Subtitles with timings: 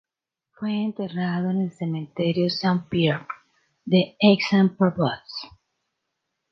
[0.53, 3.27] Fue enterrado en el Cementerio Saint-Pierre
[3.85, 5.47] de Aix-en-Provence.